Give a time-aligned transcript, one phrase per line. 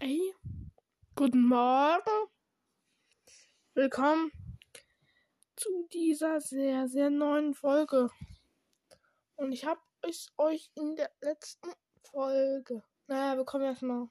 [0.00, 0.34] Hey,
[1.14, 2.28] guten Morgen.
[3.74, 4.32] Willkommen
[5.54, 8.10] zu dieser sehr, sehr neuen Folge.
[9.36, 11.70] Und ich habe es euch in der letzten
[12.10, 12.82] Folge.
[13.06, 14.08] Naja, wir kommen erstmal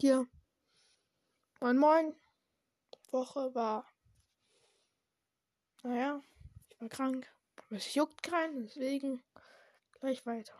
[0.00, 0.26] hier.
[1.60, 2.16] Moin, moin.
[3.10, 3.86] Woche war.
[5.82, 6.22] Naja,
[6.70, 7.30] ich war krank.
[7.56, 9.22] Aber es juckt keinen, deswegen
[10.00, 10.58] gleich weiter.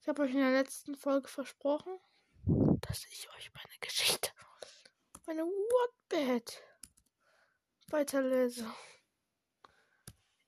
[0.00, 1.96] Ich habe euch in der letzten Folge versprochen,
[2.80, 4.30] dass ich euch meine Geschichte,
[5.26, 6.62] meine Wattbed
[7.88, 8.72] weiterlese.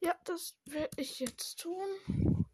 [0.00, 2.46] Ja, das werde ich jetzt tun.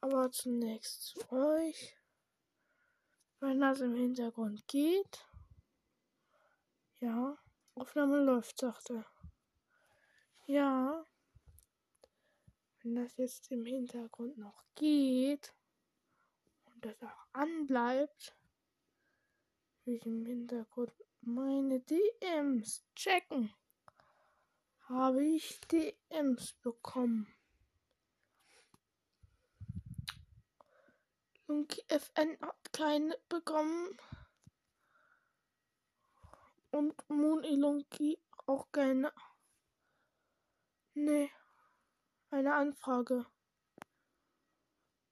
[0.00, 1.96] Aber zunächst zu euch.
[3.40, 5.26] Wenn das im Hintergrund geht.
[7.00, 7.38] Ja,
[7.74, 9.06] Aufnahme läuft, sagt er.
[10.46, 11.04] Ja.
[12.82, 15.54] Wenn das jetzt im Hintergrund noch geht
[16.66, 18.37] und das auch anbleibt,
[19.88, 23.54] will ich im Hintergrund meine DMs checken.
[24.88, 27.26] Habe ich DMs bekommen?
[31.46, 33.98] Lunky FN hat keine bekommen.
[36.70, 39.10] Und Moon Ilunki auch keine.
[40.92, 41.30] Nee.
[42.30, 43.24] Eine Anfrage.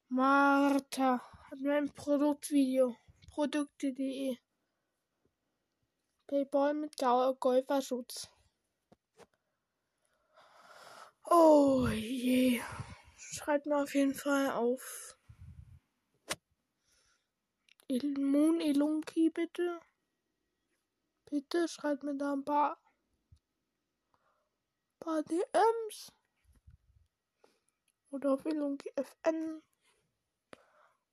[0.08, 2.94] Martha hat mir ein Produktvideo.
[3.30, 4.36] Produkte.de.
[6.26, 6.96] Paypal mit
[7.40, 8.28] Golferschutz.
[11.24, 12.60] Oh je.
[13.16, 15.16] Schreibt mir auf jeden Fall auf.
[17.88, 19.80] Moon Elunki, bitte.
[21.26, 22.76] Bitte schreibt mir da ein paar,
[24.98, 26.12] paar DMs.
[28.10, 29.62] Oder auf Elunki FN.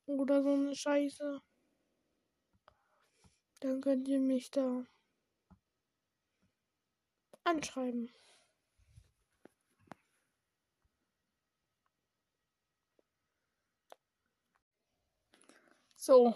[0.06, 1.42] Oder so eine Scheiße.
[3.60, 4.86] Dann könnt ihr mich da
[7.54, 8.12] anschreiben.
[15.96, 16.36] So.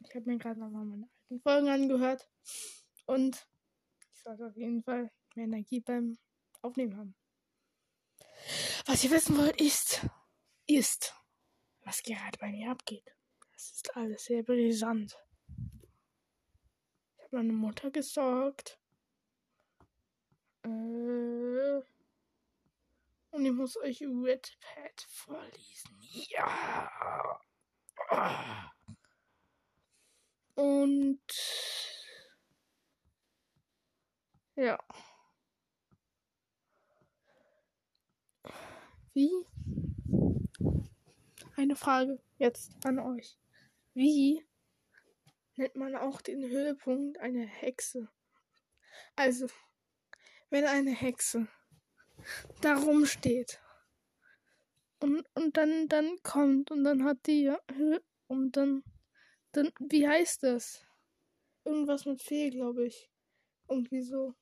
[0.00, 2.26] Ich habe mir gerade nochmal meine alten Folgen angehört.
[3.04, 3.46] Und
[4.14, 6.16] ich sollte auf jeden Fall mehr Energie beim
[6.62, 7.14] Aufnehmen haben.
[8.86, 10.06] Was ihr wissen wollt, ist,
[10.66, 11.14] ist,
[11.84, 13.14] was gerade bei mir abgeht.
[13.52, 15.18] Das ist alles sehr brisant.
[17.16, 18.80] Ich habe meine Mutter gesorgt.
[20.66, 21.82] Äh,
[23.30, 25.98] und ich muss euch Redpad vorlesen.
[26.28, 27.40] Ja.
[30.54, 31.20] Und
[34.56, 34.78] ja.
[39.12, 39.30] Wie?
[41.56, 43.38] Eine Frage jetzt an euch.
[43.94, 44.44] Wie
[45.56, 48.08] nennt man auch den Höhepunkt einer Hexe?
[49.14, 49.46] Also,
[50.50, 51.48] wenn eine Hexe
[52.60, 53.60] darum steht
[55.00, 57.52] und, und dann, dann kommt und dann hat die
[58.28, 58.82] und dann,
[59.52, 60.84] dann, wie heißt das?
[61.64, 63.10] Irgendwas mit Fee, glaube ich.
[63.68, 64.34] Irgendwie so.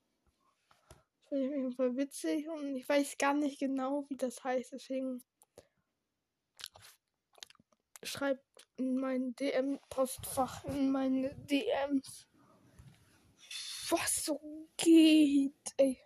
[0.89, 4.45] Das finde ich auf jeden Fall witzig und ich weiß gar nicht genau, wie das
[4.45, 5.23] heißt, deswegen
[8.03, 12.29] schreibt in mein DM-Postfach, in meine DMs,
[13.91, 16.05] was so geht, ey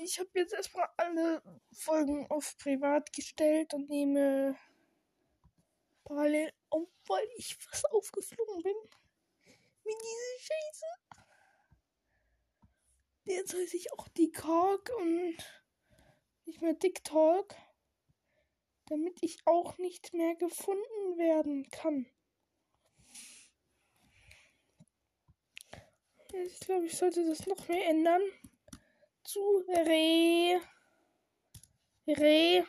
[0.00, 1.42] ich habe jetzt erstmal alle
[1.72, 4.56] Folgen auf privat gestellt und nehme
[6.04, 8.76] parallel auf, weil ich fast aufgeflogen bin.
[9.84, 10.86] Mit dieser Scheiße.
[13.24, 15.36] Jetzt heiße ich auch die Kork und
[16.44, 17.54] nicht mehr TikTok.
[18.86, 22.06] Damit ich auch nicht mehr gefunden werden kann.
[26.32, 28.20] Ich glaube, ich sollte das noch mehr ändern
[29.24, 30.60] zu Re.
[32.06, 32.66] Re.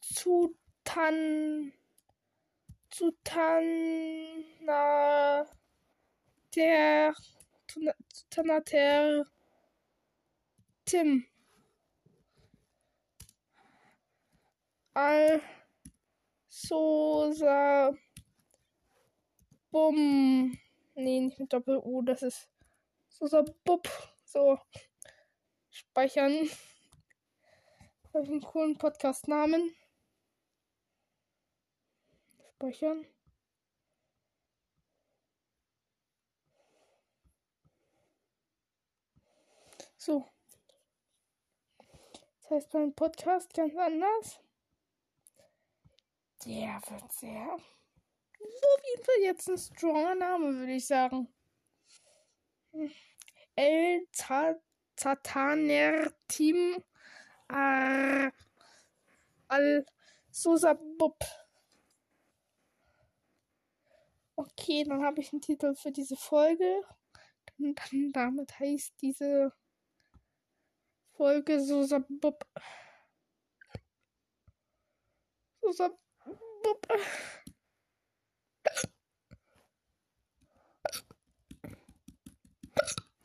[0.00, 1.72] Zu Tan.
[2.90, 4.26] Zu Tanna.
[6.54, 7.14] Der.
[8.30, 9.24] Tanater.
[10.84, 11.26] Tim.
[14.94, 15.40] Al.
[16.48, 17.92] Sosa.
[19.70, 20.58] Bum.
[20.94, 22.48] Nee, nicht mit Doppel-U, das ist
[23.08, 23.88] so, so, bup.
[24.24, 24.58] So.
[25.70, 26.48] Speichern.
[28.14, 29.74] Habe einen coolen Podcast-Namen.
[32.54, 33.06] Speichern.
[39.96, 40.26] So.
[42.42, 44.40] Das heißt mein Podcast ganz anders.
[46.44, 47.58] Der wird sehr
[48.54, 51.28] auf jeden Fall jetzt ein stronger Name, würde ich sagen.
[53.56, 54.06] El
[54.96, 56.82] Zataner Team
[57.48, 58.32] Al
[60.30, 61.18] Sosa Bub.
[64.36, 66.82] Okay, dann habe ich einen Titel für diese Folge.
[67.58, 69.52] Und dann damit heißt diese
[71.12, 72.46] Folge Sosa Bub.
[75.60, 75.90] Sosa
[76.62, 76.86] Bub.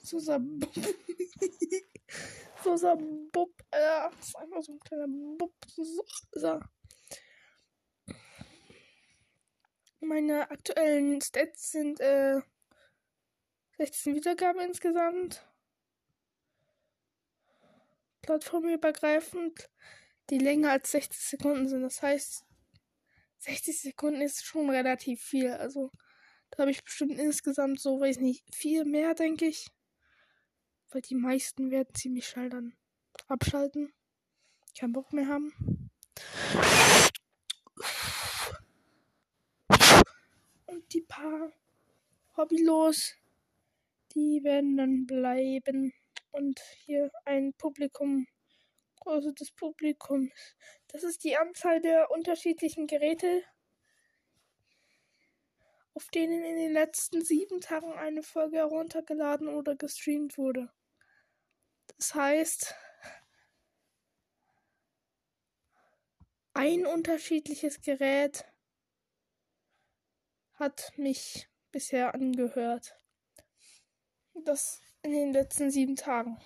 [0.06, 0.72] Sosa Bub.
[2.64, 3.52] Sosa Bub.
[3.72, 5.54] Äh, ist einfach so ein kleiner Bub.
[6.32, 6.60] So.
[10.00, 12.40] Meine aktuellen Stats sind äh,
[13.78, 15.44] 16 Wiedergaben insgesamt.
[18.22, 19.70] Plattformübergreifend,
[20.30, 21.82] die länger als 60 Sekunden sind.
[21.82, 22.46] Das heißt,
[23.46, 25.52] 60 Sekunden ist schon relativ viel.
[25.52, 25.92] Also,
[26.50, 29.68] da habe ich bestimmt insgesamt so, weiß nicht, viel mehr, denke ich.
[30.90, 32.76] Weil die meisten werden ziemlich schnell dann
[33.28, 33.94] abschalten.
[34.78, 35.54] Keinen Bock mehr haben.
[40.66, 41.52] Und die paar
[42.38, 43.14] Hobbylos,
[44.16, 45.94] die werden dann bleiben.
[46.32, 48.26] Und hier ein Publikum,
[49.02, 50.32] Größe des Publikums.
[50.96, 53.44] Das ist die Anzahl der unterschiedlichen Geräte,
[55.94, 60.72] auf denen in den letzten sieben Tagen eine Folge heruntergeladen oder gestreamt wurde.
[61.98, 62.76] Das heißt,
[66.54, 68.46] ein unterschiedliches Gerät
[70.54, 72.98] hat mich bisher angehört.
[74.34, 76.40] Das in den letzten sieben Tagen.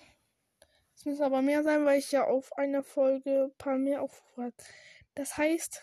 [1.00, 4.42] Es müssen aber mehr sein, weil ich ja auf einer Folge ein paar mehr Aufrufe
[4.42, 4.54] habe.
[5.14, 5.80] Das heißt,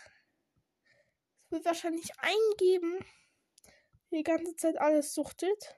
[1.42, 3.04] es wird wahrscheinlich eingeben,
[4.12, 5.76] die ganze Zeit alles suchtet.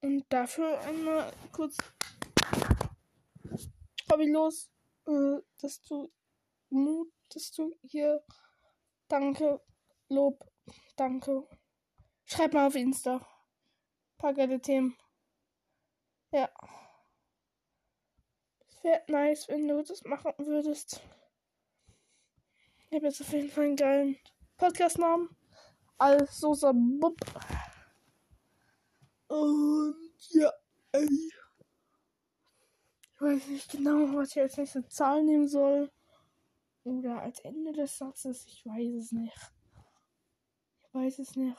[0.00, 1.76] Und dafür einmal kurz
[4.10, 4.72] hobbylos,
[5.06, 6.12] äh, dass du
[6.68, 8.24] Mut, dass du hier
[9.06, 9.62] danke,
[10.08, 10.50] Lob
[10.96, 11.46] Danke.
[12.24, 13.18] Schreib mal auf Insta.
[13.18, 14.96] Ein paar geile Themen.
[16.32, 16.50] Ja.
[18.82, 21.00] Wäre nice, wenn du das machen würdest.
[22.88, 24.16] Ich habe jetzt auf jeden Fall einen geilen
[24.56, 25.28] Podcast-Namen.
[25.98, 27.16] Also Bub.
[29.28, 29.96] Und
[30.30, 30.52] ja,
[30.92, 31.08] ey.
[33.14, 35.90] Ich weiß nicht genau, was ich als nächste Zahl nehmen soll.
[36.84, 38.46] Oder als Ende des Satzes.
[38.46, 39.52] Ich weiß es nicht
[40.92, 41.56] weiß es nicht.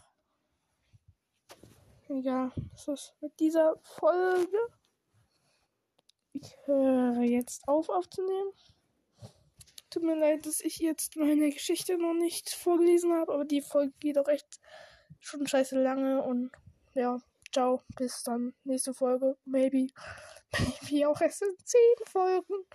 [2.07, 4.57] Egal, das ist mit dieser Folge.
[6.33, 8.51] Ich höre jetzt auf aufzunehmen.
[9.89, 13.93] Tut mir leid, dass ich jetzt meine Geschichte noch nicht vorgelesen habe, aber die Folge
[13.99, 14.59] geht auch echt
[15.19, 16.51] schon scheiße lange und
[16.93, 17.17] ja,
[17.51, 18.53] ciao, bis dann.
[18.63, 19.87] Nächste Folge, maybe.
[20.91, 22.65] Maybe auch erst in 10 Folgen.